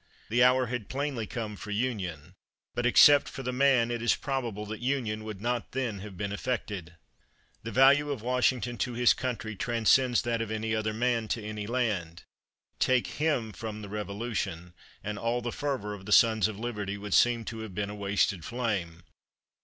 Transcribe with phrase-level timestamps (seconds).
[0.29, 2.33] The hour had plainly come for union,
[2.73, 6.31] but except for the man it is probable that union would not then have been
[6.31, 6.95] effected.
[7.61, 11.67] The value of Washington to his country transcends that of any other man to any
[11.67, 12.23] land.
[12.79, 17.13] Take him from the Revolution, and all the fervor of the Sons of Liberty would
[17.13, 19.03] seem to have been a wasted flame.